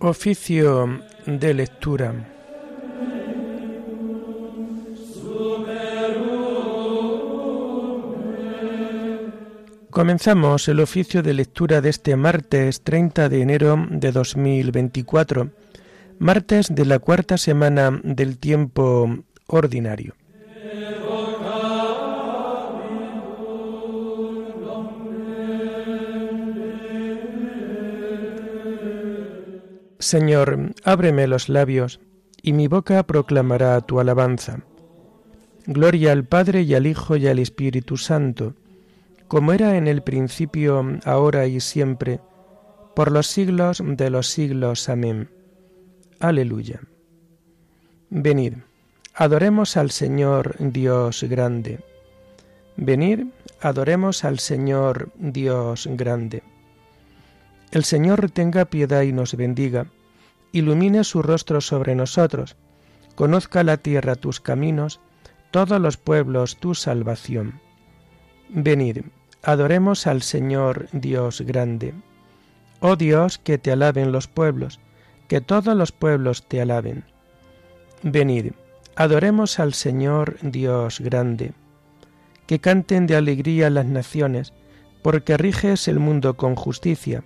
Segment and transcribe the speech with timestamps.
[0.00, 2.14] Oficio de lectura.
[9.90, 15.50] Comenzamos el oficio de lectura de este martes 30 de enero de 2024,
[16.20, 20.17] martes de la cuarta semana del tiempo ordinario.
[30.08, 32.00] Señor, ábreme los labios,
[32.40, 34.60] y mi boca proclamará tu alabanza.
[35.66, 38.54] Gloria al Padre y al Hijo y al Espíritu Santo,
[39.26, 42.20] como era en el principio, ahora y siempre,
[42.96, 44.88] por los siglos de los siglos.
[44.88, 45.28] Amén.
[46.20, 46.80] Aleluya.
[48.08, 48.54] Venid,
[49.12, 51.80] adoremos al Señor Dios grande.
[52.78, 53.26] Venid,
[53.60, 56.42] adoremos al Señor Dios grande.
[57.72, 59.88] El Señor tenga piedad y nos bendiga,
[60.52, 62.56] ilumine su rostro sobre nosotros,
[63.14, 65.00] conozca la tierra tus caminos,
[65.50, 67.60] todos los pueblos tu salvación.
[68.48, 69.02] Venid,
[69.42, 71.94] adoremos al Señor Dios grande.
[72.80, 74.80] Oh Dios, que te alaben los pueblos,
[75.26, 77.04] que todos los pueblos te alaben.
[78.02, 78.52] Venid,
[78.96, 81.52] adoremos al Señor Dios grande.
[82.46, 84.54] Que canten de alegría las naciones,
[85.02, 87.24] porque riges el mundo con justicia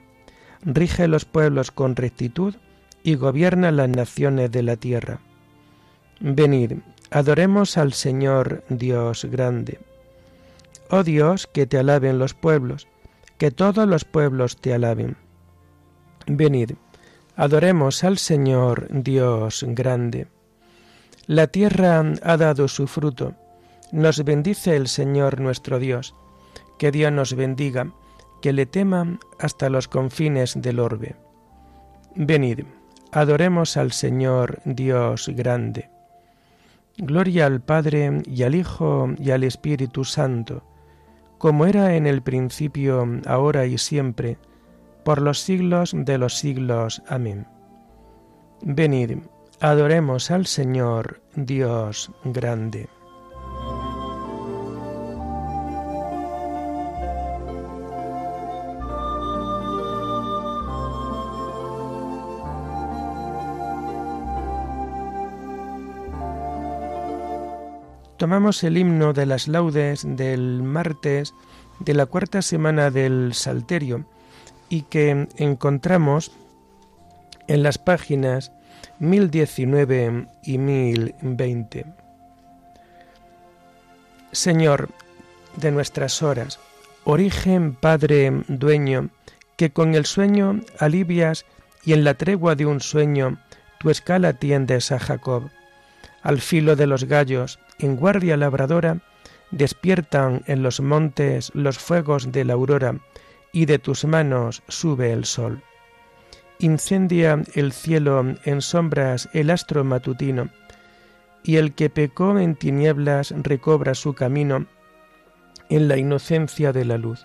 [0.65, 2.55] rige los pueblos con rectitud
[3.03, 5.21] y gobierna las naciones de la tierra.
[6.21, 6.75] Venid,
[7.11, 9.81] adoremos al Señor Dios grande.
[10.91, 12.87] Oh Dios, que te alaben los pueblos,
[13.39, 15.17] que todos los pueblos te alaben.
[16.27, 16.73] Venid,
[17.37, 20.29] adoremos al Señor Dios grande.
[21.27, 23.35] La tierra ha dado su fruto.
[23.91, 26.15] Nos bendice el Señor nuestro Dios.
[26.79, 27.93] Que Dios nos bendiga
[28.43, 31.15] que le teman hasta los confines del orbe.
[32.15, 32.65] Venid,
[33.13, 35.91] adoremos al Señor Dios grande.
[36.97, 40.65] Gloria al Padre y al Hijo y al Espíritu Santo,
[41.39, 44.39] como era en el principio, ahora y siempre,
[45.05, 47.03] por los siglos de los siglos.
[47.07, 47.47] Amén.
[48.63, 49.19] Venid,
[49.61, 52.89] adoremos al Señor Dios grande.
[68.23, 71.35] Tomamos el himno de las laudes del martes
[71.81, 74.05] de la cuarta semana del Salterio
[74.69, 76.31] y que encontramos
[77.49, 78.53] en las páginas
[79.01, 81.87] 1019 y 1020.
[84.31, 84.91] Señor
[85.57, 86.61] de nuestras horas,
[87.03, 89.11] origen Padre dueño,
[89.57, 91.45] que con el sueño alivias
[91.85, 93.41] y en la tregua de un sueño
[93.81, 95.51] tu escala tiendes a Jacob.
[96.23, 98.99] Al filo de los gallos, en guardia labradora,
[99.51, 103.01] despiertan en los montes los fuegos de la aurora,
[103.53, 105.63] y de tus manos sube el sol.
[106.59, 110.49] Incendia el cielo en sombras el astro matutino,
[111.43, 114.67] y el que pecó en tinieblas recobra su camino
[115.69, 117.25] en la inocencia de la luz.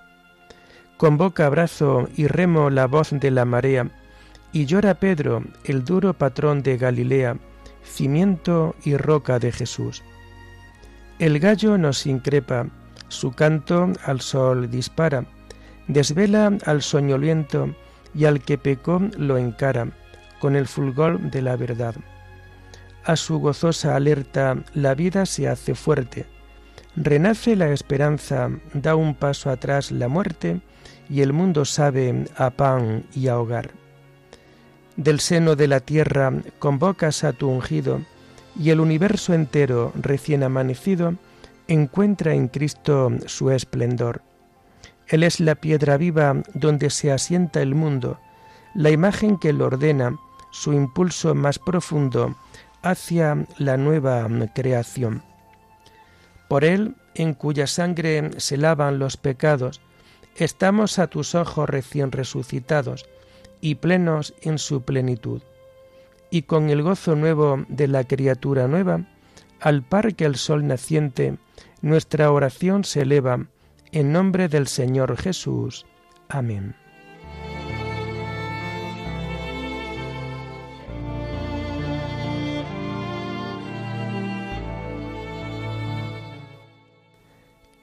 [0.98, 3.92] Convoca abrazo y remo la voz de la marea,
[4.52, 7.38] y llora Pedro, el duro patrón de Galilea,
[7.88, 10.04] cimiento y roca de Jesús.
[11.20, 12.68] El gallo nos increpa,
[13.08, 15.26] su canto al sol dispara,
[15.88, 17.74] desvela al soñoliento
[18.14, 19.92] y al que pecó lo encara
[20.40, 21.96] con el fulgor de la verdad.
[23.04, 26.26] A su gozosa alerta la vida se hace fuerte,
[26.96, 30.62] renace la esperanza, da un paso atrás la muerte
[31.10, 33.87] y el mundo sabe a pan y a hogar.
[34.98, 38.02] Del seno de la tierra convocas a tu ungido,
[38.60, 41.14] y el universo entero recién amanecido
[41.68, 44.24] encuentra en Cristo su esplendor.
[45.08, 48.20] Él es la piedra viva donde se asienta el mundo,
[48.74, 50.18] la imagen que lo ordena,
[50.50, 52.36] su impulso más profundo
[52.82, 55.22] hacia la nueva creación.
[56.50, 59.80] Por Él, en cuya sangre se lavan los pecados,
[60.38, 63.06] estamos a tus ojos recién resucitados
[63.62, 65.42] y plenos en su plenitud
[66.30, 69.06] y con el gozo nuevo de la criatura nueva,
[69.60, 71.38] al par que el sol naciente,
[71.82, 73.48] nuestra oración se eleva
[73.92, 75.86] en nombre del Señor Jesús.
[76.30, 76.76] Amén.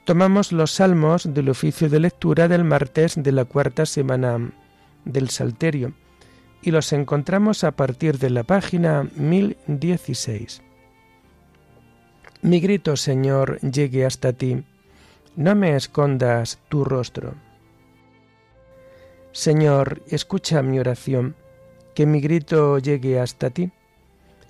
[0.05, 4.51] Tomamos los salmos del oficio de lectura del martes de la cuarta semana
[5.05, 5.93] del Salterio
[6.61, 10.61] y los encontramos a partir de la página 1016.
[12.41, 14.63] Mi grito, Señor, llegue hasta ti,
[15.35, 17.35] no me escondas tu rostro.
[19.31, 21.35] Señor, escucha mi oración,
[21.93, 23.71] que mi grito llegue hasta ti.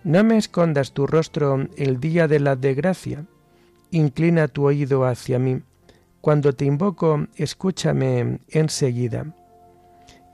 [0.04, 3.26] No me escondas tu rostro el día de la desgracia,
[3.92, 5.62] inclina tu oído hacia mí.
[6.22, 9.34] Cuando te invoco, escúchame enseguida.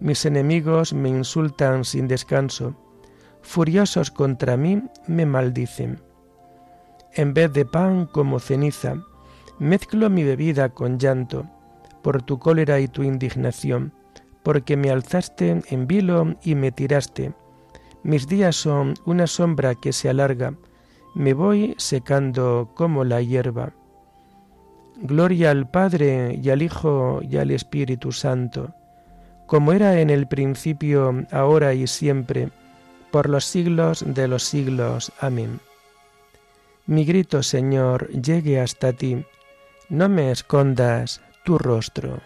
[0.00, 2.74] Mis enemigos me insultan sin descanso.
[3.42, 6.00] Furiosos contra mí me maldicen.
[7.14, 8.96] En vez de pan como ceniza,
[9.58, 11.46] mezclo mi bebida con llanto,
[12.02, 13.92] por tu cólera y tu indignación
[14.48, 17.34] porque me alzaste en vilo y me tiraste.
[18.02, 20.54] Mis días son una sombra que se alarga,
[21.14, 23.74] me voy secando como la hierba.
[25.02, 28.74] Gloria al Padre y al Hijo y al Espíritu Santo,
[29.48, 32.50] como era en el principio, ahora y siempre,
[33.10, 35.10] por los siglos de los siglos.
[35.20, 35.58] Amén.
[36.84, 39.24] Mi grito, Señor, llegue hasta ti,
[39.88, 42.20] no me escondas tu rostro.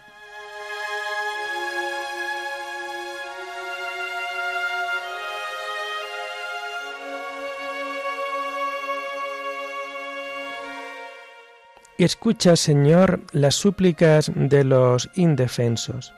[11.97, 16.13] Escucha, Señor, las súplicas de los indefensos.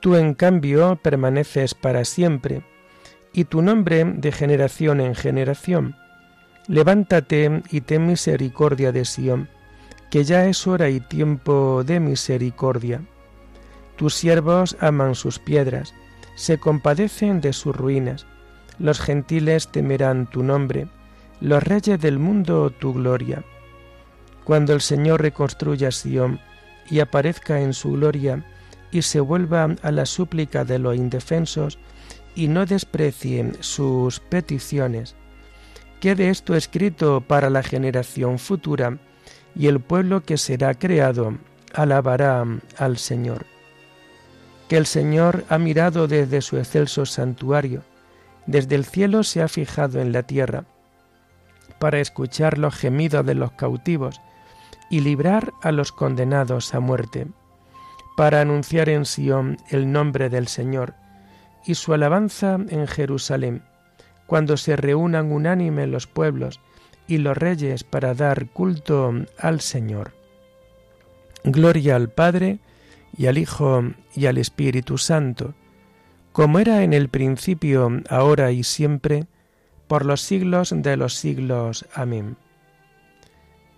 [0.00, 2.62] Tú, en cambio, permaneces para siempre,
[3.32, 5.96] y tu nombre de generación en generación.
[6.66, 9.48] Levántate y ten misericordia de Sión,
[10.10, 13.02] que ya es hora y tiempo de misericordia.
[13.96, 15.94] Tus siervos aman sus piedras,
[16.34, 18.26] se compadecen de sus ruinas.
[18.78, 20.88] Los gentiles temerán tu nombre,
[21.40, 23.44] los reyes del mundo tu gloria
[24.50, 26.40] cuando el Señor reconstruya Sión
[26.90, 28.44] y aparezca en su gloria
[28.92, 31.78] y se vuelva a la súplica de los indefensos
[32.34, 35.14] y no desprecie sus peticiones.
[36.00, 38.98] Quede esto escrito para la generación futura
[39.54, 41.36] y el pueblo que será creado
[41.74, 42.44] alabará
[42.78, 43.46] al Señor.
[44.68, 47.82] Que el Señor ha mirado desde su excelso santuario,
[48.46, 50.64] desde el cielo se ha fijado en la tierra,
[51.78, 54.20] para escuchar los gemidos de los cautivos
[54.90, 57.26] y librar a los condenados a muerte,
[58.20, 60.92] para anunciar en Sión el nombre del Señor
[61.64, 63.62] y su alabanza en Jerusalén,
[64.26, 66.60] cuando se reúnan unánime los pueblos
[67.06, 70.12] y los reyes para dar culto al Señor.
[71.44, 72.58] Gloria al Padre
[73.16, 73.84] y al Hijo
[74.14, 75.54] y al Espíritu Santo,
[76.32, 79.28] como era en el principio, ahora y siempre,
[79.88, 81.86] por los siglos de los siglos.
[81.94, 82.36] Amén.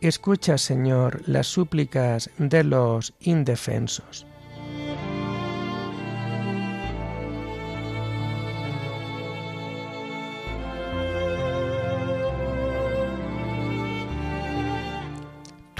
[0.00, 4.26] Escucha, Señor, las súplicas de los indefensos.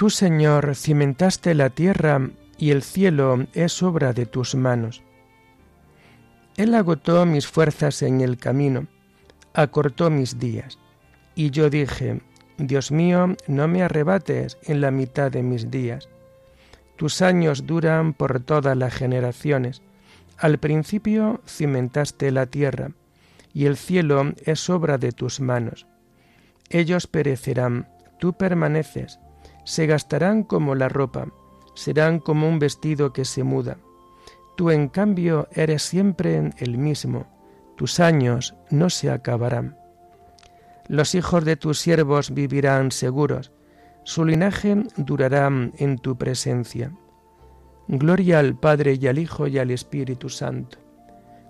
[0.03, 5.01] Tú, Señor, cimentaste la tierra y el cielo es obra de tus manos.
[6.57, 8.87] Él agotó mis fuerzas en el camino,
[9.53, 10.77] acortó mis días,
[11.35, 12.19] y yo dije,
[12.57, 16.09] Dios mío, no me arrebates en la mitad de mis días.
[16.97, 19.81] Tus años duran por todas las generaciones.
[20.37, 22.91] Al principio cimentaste la tierra,
[23.53, 25.87] y el cielo es obra de tus manos.
[26.69, 27.87] Ellos perecerán,
[28.19, 29.17] tú permaneces,
[29.63, 31.27] se gastarán como la ropa,
[31.75, 33.77] serán como un vestido que se muda.
[34.55, 37.25] Tú en cambio eres siempre el mismo,
[37.75, 39.77] tus años no se acabarán.
[40.87, 43.51] Los hijos de tus siervos vivirán seguros,
[44.03, 46.91] su linaje durará en tu presencia.
[47.87, 50.77] Gloria al Padre y al Hijo y al Espíritu Santo,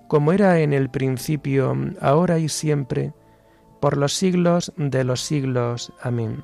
[0.07, 3.13] como era en el principio, ahora y siempre,
[3.81, 5.91] por los siglos de los siglos.
[6.01, 6.43] Amén.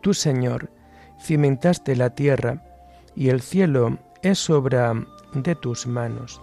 [0.00, 0.70] Tú, Señor,
[1.20, 2.62] cimentaste la tierra,
[3.14, 4.94] y el cielo es obra
[5.34, 6.40] de tus manos.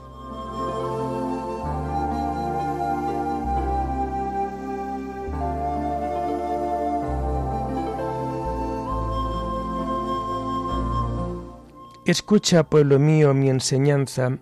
[12.06, 14.38] Escucha, pueblo mío, mi enseñanza,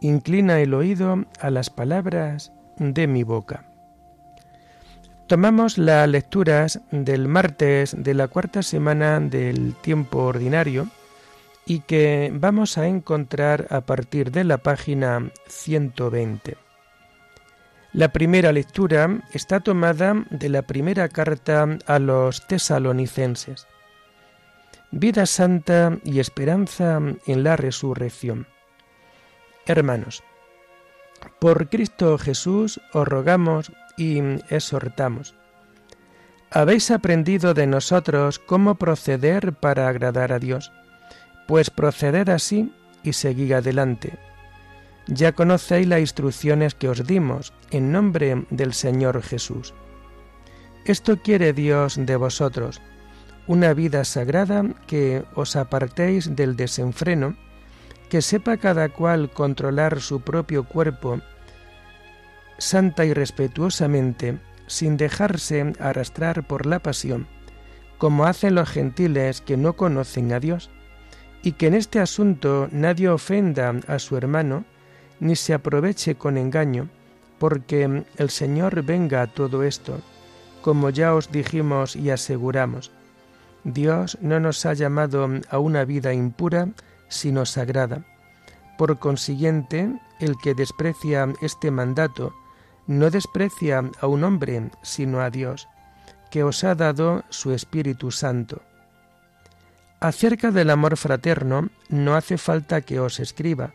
[0.00, 3.69] inclina el oído a las palabras de mi boca.
[5.30, 10.88] Tomamos las lecturas del martes de la cuarta semana del tiempo ordinario
[11.64, 16.56] y que vamos a encontrar a partir de la página 120.
[17.92, 23.68] La primera lectura está tomada de la primera carta a los tesalonicenses.
[24.90, 28.48] Vida santa y esperanza en la resurrección.
[29.64, 30.24] Hermanos,
[31.38, 33.70] por Cristo Jesús os rogamos
[34.00, 35.34] y exhortamos.
[36.50, 40.72] Habéis aprendido de nosotros cómo proceder para agradar a Dios,
[41.46, 44.18] pues proceded así y seguid adelante.
[45.06, 49.74] Ya conocéis las instrucciones que os dimos en nombre del Señor Jesús.
[50.86, 52.80] Esto quiere Dios de vosotros,
[53.46, 57.36] una vida sagrada que os apartéis del desenfreno,
[58.08, 61.20] que sepa cada cual controlar su propio cuerpo
[62.60, 67.26] santa y respetuosamente, sin dejarse arrastrar por la pasión,
[67.98, 70.70] como hacen los gentiles que no conocen a Dios,
[71.42, 74.64] y que en este asunto nadie ofenda a su hermano,
[75.18, 76.88] ni se aproveche con engaño,
[77.38, 80.00] porque el Señor venga a todo esto,
[80.60, 82.92] como ya os dijimos y aseguramos.
[83.64, 86.68] Dios no nos ha llamado a una vida impura,
[87.08, 88.04] sino sagrada.
[88.76, 89.90] Por consiguiente,
[90.20, 92.34] el que desprecia este mandato
[92.90, 95.68] no desprecia a un hombre, sino a Dios,
[96.28, 98.62] que os ha dado su Espíritu Santo.
[100.00, 103.72] Acerca del amor fraterno no hace falta que os escriba,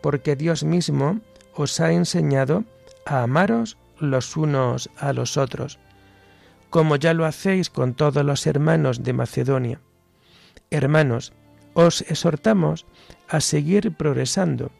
[0.00, 1.20] porque Dios mismo
[1.54, 2.64] os ha enseñado
[3.04, 5.78] a amaros los unos a los otros,
[6.70, 9.80] como ya lo hacéis con todos los hermanos de Macedonia.
[10.70, 11.34] Hermanos,
[11.74, 12.86] os exhortamos
[13.28, 14.70] a seguir progresando.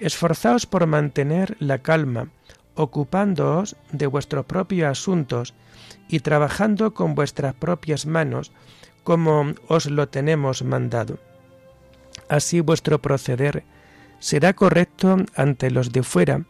[0.00, 2.30] Esforzaos por mantener la calma,
[2.76, 5.54] ocupándoos de vuestros propios asuntos
[6.08, 8.52] y trabajando con vuestras propias manos,
[9.02, 11.18] como os lo tenemos mandado.
[12.28, 13.64] Así vuestro proceder
[14.18, 16.44] será correcto ante los de fuera,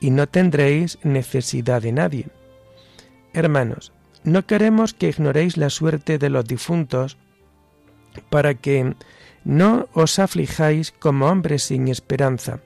[0.00, 2.26] y no tendréis necesidad de nadie.
[3.32, 3.92] Hermanos,
[4.24, 7.18] no queremos que ignoréis la suerte de los difuntos,
[8.28, 8.96] para que
[9.44, 12.60] no os aflijáis como hombres sin esperanza.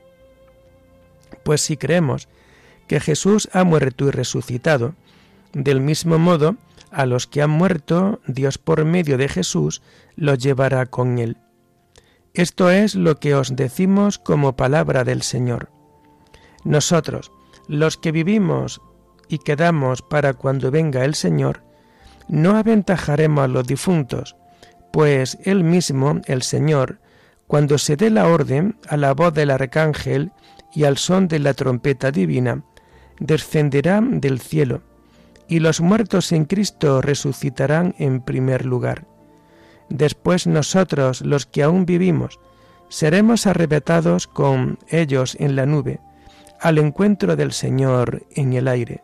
[1.42, 2.28] Pues si creemos
[2.86, 4.94] que Jesús ha muerto y resucitado.
[5.52, 6.56] Del mismo modo,
[6.90, 9.82] a los que han muerto, Dios por medio de Jesús
[10.14, 11.36] los llevará con él.
[12.34, 15.70] Esto es lo que os decimos como palabra del Señor.
[16.64, 17.32] Nosotros,
[17.68, 18.80] los que vivimos
[19.28, 21.62] y quedamos para cuando venga el Señor,
[22.28, 24.36] no aventajaremos a los difuntos,
[24.92, 26.98] pues Él mismo, el Señor,
[27.46, 30.32] cuando se dé la orden a la voz del arcángel
[30.74, 32.64] y al son de la trompeta divina,
[33.18, 34.82] descenderá del cielo,
[35.48, 39.06] y los muertos en Cristo resucitarán en primer lugar.
[39.88, 42.40] Después nosotros, los que aún vivimos,
[42.88, 46.00] seremos arrebatados con ellos en la nube,
[46.60, 49.02] al encuentro del Señor en el aire.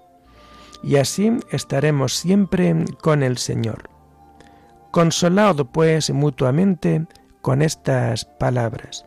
[0.82, 3.88] Y así estaremos siempre con el Señor.
[4.90, 7.06] Consolado pues mutuamente
[7.40, 9.04] con estas palabras.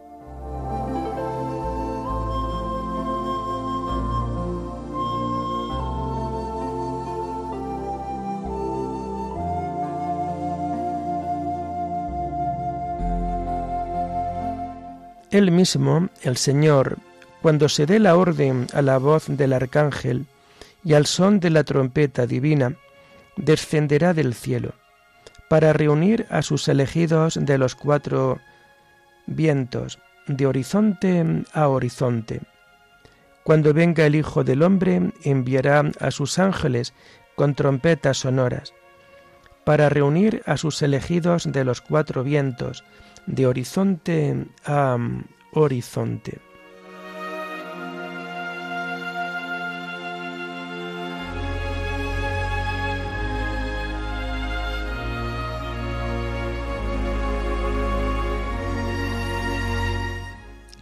[15.35, 16.97] Él mismo, el Señor,
[17.41, 20.27] cuando se dé la orden a la voz del arcángel
[20.81, 22.77] y al son de la trompeta divina,
[23.35, 24.75] descenderá del cielo,
[25.49, 28.39] para reunir a sus elegidos de los cuatro
[29.27, 32.39] vientos, de horizonte a horizonte.
[33.43, 36.93] Cuando venga el Hijo del Hombre, enviará a sus ángeles
[37.35, 38.73] con trompetas sonoras,
[39.65, 42.85] para reunir a sus elegidos de los cuatro vientos,
[43.25, 44.97] de horizonte a
[45.53, 46.39] horizonte.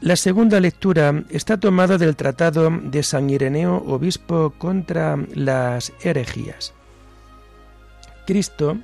[0.04, 6.74] La segunda lectura está tomada del Tratado de San Ireneo, obispo contra las herejías.
[8.28, 8.80] Cristo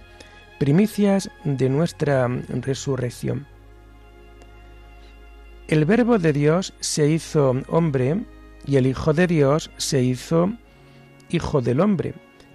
[0.60, 3.48] primicias de nuestra resurrección.
[5.68, 8.24] El Verbo de Dios se hizo hombre
[8.66, 10.52] y el Hijo de Dios se hizo
[11.30, 12.14] Hijo del hombre,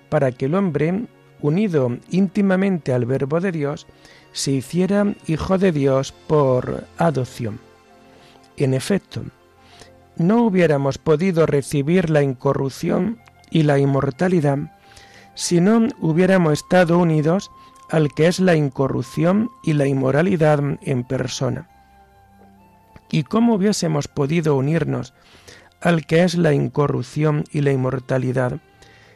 [0.08, 1.06] para que el hombre,
[1.40, 3.87] unido íntimamente al Verbo de Dios,
[4.32, 7.58] se hiciera Hijo de Dios por adopción.
[8.56, 9.23] En efecto,
[10.16, 13.18] no hubiéramos podido recibir la incorrupción
[13.50, 14.58] y la inmortalidad
[15.34, 17.50] si no hubiéramos estado unidos
[17.94, 21.68] al que es la incorrupción y la inmoralidad en persona.
[23.08, 25.14] ¿Y cómo hubiésemos podido unirnos
[25.80, 28.58] al que es la incorrupción y la inmortalidad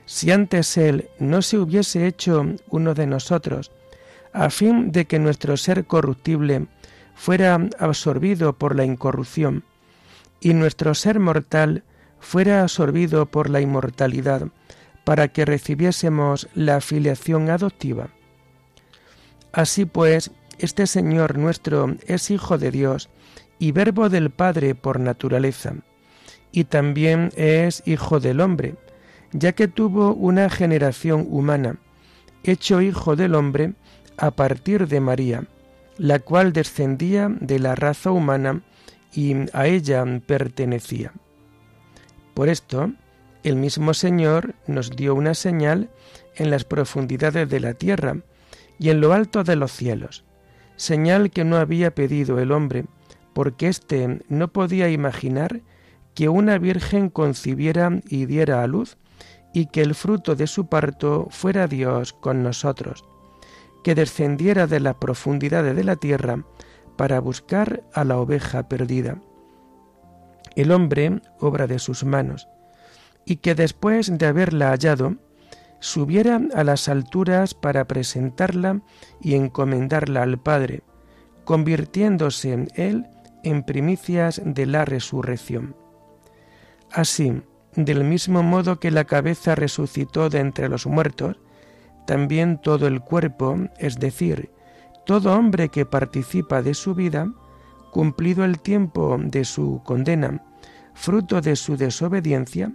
[0.07, 3.73] si antes Él no se hubiese hecho uno de nosotros,
[4.33, 6.69] a fin de que nuestro ser corruptible
[7.17, 9.65] fuera absorbido por la incorrupción
[10.39, 11.83] y nuestro ser mortal
[12.21, 14.47] fuera absorbido por la inmortalidad,
[15.03, 18.11] para que recibiésemos la filiación adoptiva.
[19.53, 23.09] Así pues, este Señor nuestro es Hijo de Dios
[23.59, 25.75] y Verbo del Padre por naturaleza,
[26.53, 28.77] y también es Hijo del hombre,
[29.33, 31.77] ya que tuvo una generación humana,
[32.43, 33.75] hecho Hijo del hombre
[34.17, 35.45] a partir de María,
[35.97, 38.63] la cual descendía de la raza humana
[39.13, 41.13] y a ella pertenecía.
[42.35, 42.93] Por esto,
[43.43, 45.91] el mismo Señor nos dio una señal
[46.37, 48.19] en las profundidades de la tierra
[48.79, 50.25] y en lo alto de los cielos,
[50.77, 52.87] señal que no había pedido el hombre,
[53.33, 55.63] porque éste no podía imaginar
[56.15, 58.97] que una virgen concibiera y diera a luz,
[59.53, 63.05] y que el fruto de su parto fuera Dios con nosotros,
[63.83, 66.45] que descendiera de las profundidades de la tierra
[66.97, 69.21] para buscar a la oveja perdida.
[70.57, 72.49] El hombre, obra de sus manos,
[73.25, 75.17] y que después de haberla hallado,
[75.81, 78.83] subiera a las alturas para presentarla
[79.21, 80.83] y encomendarla al Padre,
[81.45, 83.07] convirtiéndose en él
[83.45, 85.77] en primicias de la resurrección.
[86.91, 87.43] Así,
[87.75, 91.37] del mismo modo que la cabeza resucitó de entre los muertos,
[92.07, 94.51] también todo el cuerpo, es decir,
[95.05, 97.31] todo hombre que participa de su vida,
[97.93, 100.43] cumplido el tiempo de su condena,
[100.95, 102.73] fruto de su desobediencia,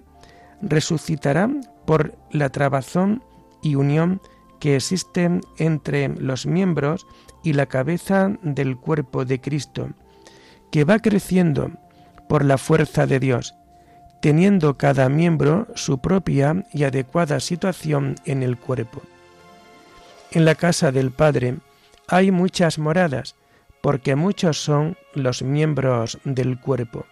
[0.62, 1.50] resucitará
[1.86, 3.24] por la trabazón
[3.62, 4.22] y unión
[4.60, 7.06] que existe entre los miembros
[7.44, 9.90] y la cabeza del cuerpo de Cristo,
[10.72, 11.72] que va creciendo
[12.30, 13.56] por la fuerza de Dios,
[14.22, 19.02] teniendo cada miembro su propia y adecuada situación en el cuerpo.
[20.32, 21.58] En la casa del Padre
[22.08, 23.36] hay muchas moradas,
[23.82, 27.06] porque muchos son los miembros del cuerpo.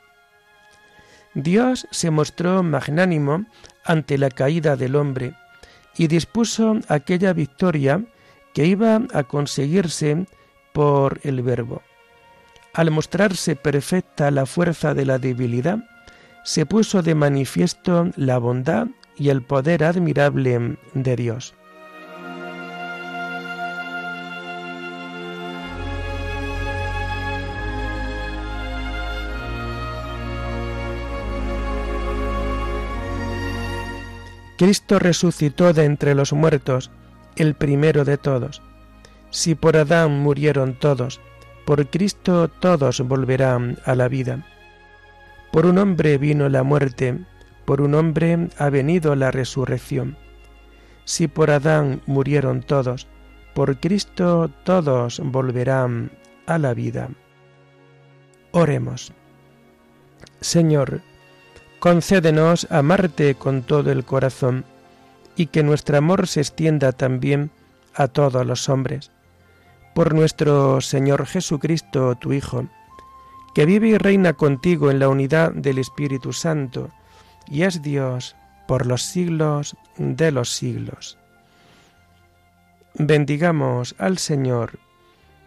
[1.34, 3.46] Dios se mostró magnánimo
[3.86, 5.34] ante la caída del hombre
[5.98, 8.04] y dispuso aquella victoria
[8.54, 10.26] que iba a conseguirse
[10.74, 11.82] por el Verbo.
[12.74, 15.80] Al mostrarse perfecta la fuerza de la debilidad,
[16.44, 21.54] se puso de manifiesto la bondad y el poder admirable de Dios.
[34.62, 36.92] Cristo resucitó de entre los muertos,
[37.36, 38.62] el primero de todos.
[39.32, 41.20] Si por Adán murieron todos,
[41.66, 44.46] por Cristo todos volverán a la vida.
[45.52, 47.18] Por un hombre vino la muerte,
[47.66, 50.16] por un hombre ha venido la resurrección.
[51.06, 53.08] Si por Adán murieron todos,
[53.56, 56.12] por Cristo todos volverán
[56.46, 57.10] a la vida.
[58.52, 59.12] Oremos.
[60.40, 61.02] Señor,
[61.82, 64.66] concédenos amarte con todo el corazón
[65.36, 67.50] y que nuestro amor se extienda también
[67.96, 69.10] a todos los hombres.
[69.96, 72.68] Por nuestro Señor Jesucristo, tu Hijo,
[73.56, 76.92] que vive y reina contigo en la unidad del Espíritu Santo,
[77.48, 78.36] y es Dios
[78.68, 81.18] por los siglos de los siglos.
[82.94, 84.78] Bendigamos al Señor,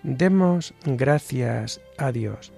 [0.03, 2.53] demos gracias a Dios.